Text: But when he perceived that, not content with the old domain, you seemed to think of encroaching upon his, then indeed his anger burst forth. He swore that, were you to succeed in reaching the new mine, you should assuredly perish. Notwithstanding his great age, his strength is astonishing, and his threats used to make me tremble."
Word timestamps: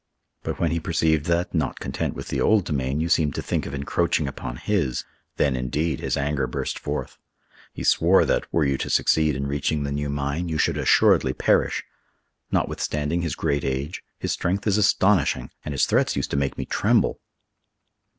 But 0.41 0.59
when 0.59 0.71
he 0.71 0.79
perceived 0.79 1.25
that, 1.27 1.53
not 1.53 1.79
content 1.79 2.15
with 2.15 2.29
the 2.29 2.41
old 2.41 2.65
domain, 2.65 2.99
you 2.99 3.07
seemed 3.07 3.35
to 3.35 3.41
think 3.43 3.67
of 3.67 3.75
encroaching 3.75 4.27
upon 4.27 4.55
his, 4.55 5.05
then 5.35 5.55
indeed 5.55 5.99
his 5.99 6.17
anger 6.17 6.47
burst 6.47 6.79
forth. 6.79 7.19
He 7.71 7.83
swore 7.83 8.25
that, 8.25 8.51
were 8.51 8.65
you 8.65 8.79
to 8.79 8.89
succeed 8.89 9.35
in 9.35 9.45
reaching 9.45 9.83
the 9.83 9.91
new 9.91 10.09
mine, 10.09 10.49
you 10.49 10.57
should 10.57 10.79
assuredly 10.79 11.33
perish. 11.33 11.83
Notwithstanding 12.49 13.21
his 13.21 13.35
great 13.35 13.63
age, 13.63 14.03
his 14.17 14.31
strength 14.31 14.65
is 14.65 14.79
astonishing, 14.79 15.51
and 15.63 15.71
his 15.71 15.85
threats 15.85 16.15
used 16.15 16.31
to 16.31 16.35
make 16.35 16.57
me 16.57 16.65
tremble." 16.65 17.19